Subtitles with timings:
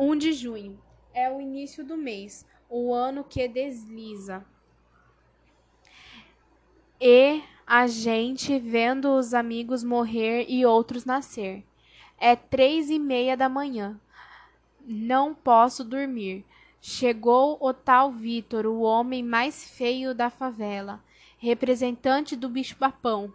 [0.00, 0.80] 1 de junho.
[1.12, 4.42] É o início do mês, o ano que desliza.
[6.98, 11.62] E a gente vendo os amigos morrer e outros nascer.
[12.16, 14.00] É três e meia da manhã.
[14.86, 16.46] Não posso dormir.
[16.80, 21.04] Chegou o tal Vitor, o homem mais feio da favela,
[21.36, 23.30] representante do bicho-papão.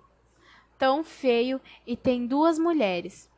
[0.80, 3.30] Tão feio e tem duas mulheres.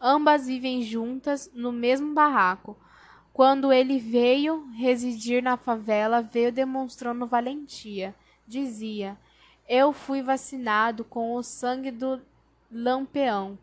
[0.00, 2.76] Ambas vivem juntas no mesmo barraco.
[3.32, 8.14] Quando ele veio residir na favela, veio demonstrando valentia.
[8.46, 9.18] Dizia:
[9.68, 12.20] Eu fui vacinado com o sangue do
[12.70, 13.58] lampeão.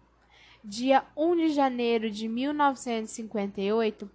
[0.64, 4.10] Dia 1 de janeiro de 1958,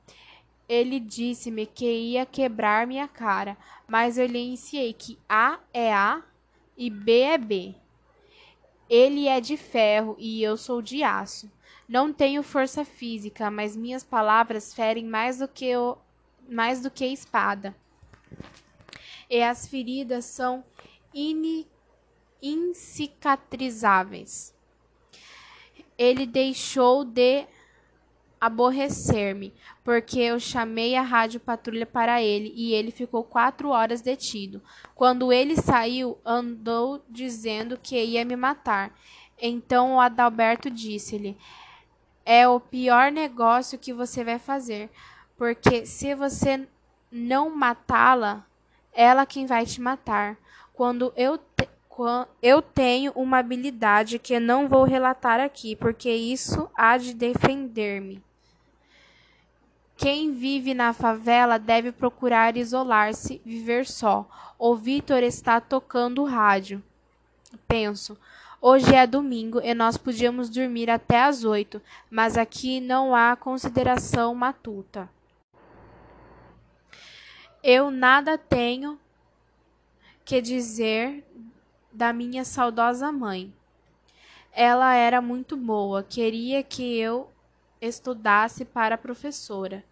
[0.68, 6.23] ele disse-me que ia quebrar minha cara, mas eu lhe ensinei que A é A
[6.77, 7.74] e B é B.
[8.88, 11.51] Ele é de ferro e eu sou de aço.
[11.91, 15.99] Não tenho força física, mas minhas palavras ferem mais do que o,
[16.49, 17.74] mais do que espada.
[19.29, 20.63] E as feridas são
[21.13, 21.66] in,
[22.41, 24.55] incicatrizáveis.
[25.99, 27.45] Ele deixou de
[28.41, 34.63] aborrecer-me, porque eu chamei a rádio patrulha para ele e ele ficou quatro horas detido.
[34.95, 38.97] Quando ele saiu, andou dizendo que ia me matar.
[39.43, 41.37] Então o Adalberto disse-lhe:
[42.24, 44.90] é o pior negócio que você vai fazer,
[45.37, 46.66] porque se você
[47.10, 48.45] não matá-la,
[48.93, 50.37] ela quem vai te matar.
[50.73, 56.71] Quando eu te, quando eu tenho uma habilidade que não vou relatar aqui, porque isso
[56.76, 58.23] há de defender-me.
[59.96, 64.26] Quem vive na favela deve procurar isolar-se, viver só.
[64.59, 66.82] O Vitor está tocando o rádio.
[67.69, 68.16] Penso,
[68.62, 71.81] Hoje é domingo e nós podíamos dormir até às oito,
[72.11, 75.09] mas aqui não há consideração matuta.
[77.62, 79.00] Eu nada tenho
[80.27, 81.25] que dizer
[81.91, 83.50] da minha saudosa mãe.
[84.53, 87.31] Ela era muito boa, queria que eu
[87.81, 89.82] estudasse para professora.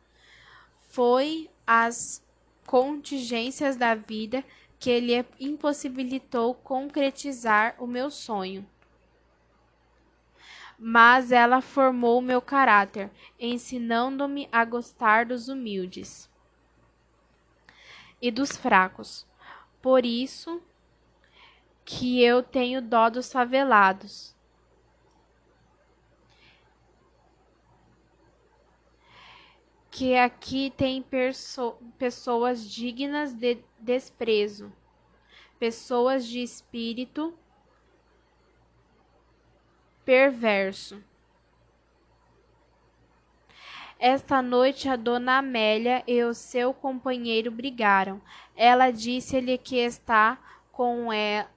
[0.91, 2.23] Foi as
[2.67, 4.45] contingências da vida
[4.79, 8.69] que lhe impossibilitou concretizar o meu sonho.
[10.79, 16.31] Mas ela formou meu caráter, ensinando-me a gostar dos humildes
[18.23, 19.27] e dos fracos.
[19.83, 20.63] Por isso
[21.85, 24.37] que eu tenho dó dos favelados.
[29.99, 31.05] Que aqui tem
[31.99, 34.73] pessoas dignas de desprezo,
[35.59, 37.37] pessoas de espírito
[40.05, 41.03] perverso.
[43.99, 48.23] Esta noite a dona Amélia e o seu companheiro brigaram.
[48.55, 50.39] Ela disse-lhe que está
[50.71, 51.51] com ela.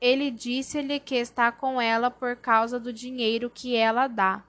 [0.00, 4.44] Ele disse-lhe que está com ela por causa do dinheiro que ela dá.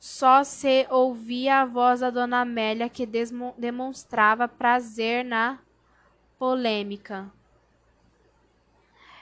[0.00, 5.58] Só se ouvia a voz da dona Amélia que demonstrava prazer na
[6.38, 7.30] polêmica.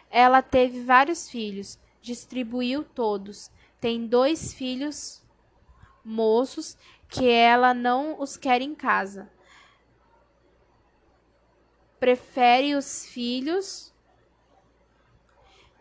[0.08, 3.50] Ela teve vários filhos, distribuiu todos.
[3.80, 5.20] Tem dois filhos
[6.04, 6.78] moços
[7.08, 9.28] que ela não os quer em casa.
[11.98, 13.92] Prefere os filhos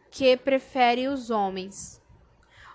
[0.09, 2.01] que prefere os homens.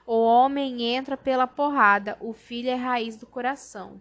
[0.04, 4.00] O homem entra pela porrada, o filho é raiz do coração.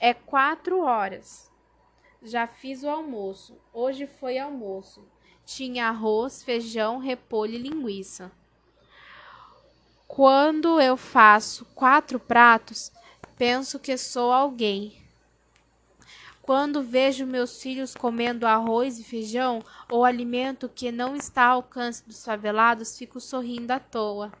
[0.00, 1.50] É quatro horas.
[2.22, 3.58] Já fiz o almoço.
[3.72, 5.06] Hoje foi almoço.
[5.44, 8.32] Tinha arroz, feijão, repolho e linguiça.
[10.08, 12.90] Quando eu faço quatro pratos,
[13.36, 14.96] penso que sou alguém.
[16.40, 22.06] Quando vejo meus filhos comendo arroz e feijão, ou alimento que não está ao alcance
[22.06, 24.32] dos favelados, fico sorrindo à toa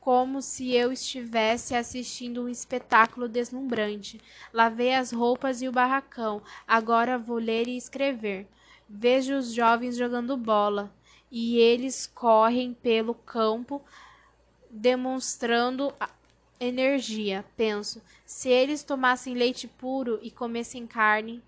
[0.00, 4.20] como se eu estivesse assistindo um espetáculo deslumbrante.
[4.52, 6.42] Lavei as roupas e o barracão.
[6.68, 8.46] Agora vou ler e escrever.
[8.88, 10.92] Vejo os jovens jogando bola
[11.30, 13.82] e eles correm pelo campo
[14.70, 15.92] demonstrando
[16.60, 17.44] energia.
[17.56, 21.42] Penso, se eles tomassem leite puro e comessem carne,